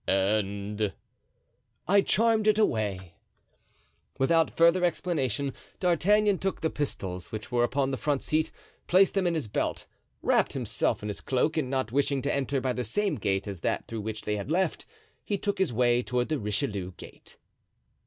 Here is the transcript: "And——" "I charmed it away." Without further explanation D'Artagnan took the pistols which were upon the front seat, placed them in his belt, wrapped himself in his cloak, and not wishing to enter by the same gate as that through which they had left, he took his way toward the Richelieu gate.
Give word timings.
"And——" 0.07 0.93
"I 1.87 2.01
charmed 2.01 2.47
it 2.47 2.57
away." 2.57 3.13
Without 4.17 4.49
further 4.49 4.83
explanation 4.83 5.53
D'Artagnan 5.79 6.39
took 6.39 6.59
the 6.61 6.71
pistols 6.71 7.31
which 7.31 7.51
were 7.51 7.63
upon 7.63 7.91
the 7.91 7.97
front 7.97 8.23
seat, 8.23 8.49
placed 8.87 9.13
them 9.13 9.27
in 9.27 9.35
his 9.35 9.47
belt, 9.47 9.85
wrapped 10.23 10.53
himself 10.53 11.03
in 11.03 11.07
his 11.07 11.21
cloak, 11.21 11.55
and 11.55 11.69
not 11.69 11.91
wishing 11.91 12.23
to 12.23 12.33
enter 12.33 12.59
by 12.59 12.73
the 12.73 12.83
same 12.83 13.13
gate 13.13 13.47
as 13.47 13.61
that 13.61 13.85
through 13.87 14.01
which 14.01 14.23
they 14.23 14.37
had 14.37 14.49
left, 14.49 14.87
he 15.23 15.37
took 15.37 15.59
his 15.59 15.71
way 15.71 16.01
toward 16.01 16.29
the 16.29 16.39
Richelieu 16.39 16.93
gate. 16.97 17.37